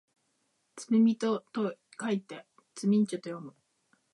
[0.77, 3.53] 罪人と書いてつみんちゅと読む